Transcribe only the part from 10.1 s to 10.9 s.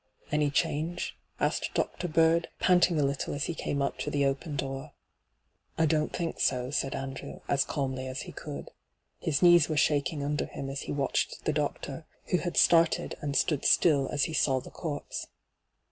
under him as